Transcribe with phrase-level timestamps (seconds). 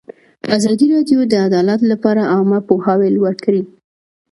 [0.57, 3.61] ازادي راډیو د عدالت لپاره عامه پوهاوي لوړ کړی.